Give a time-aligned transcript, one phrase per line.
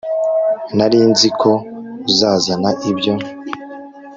[0.77, 1.51] nari nzi ko
[2.11, 3.13] uzazana ibyo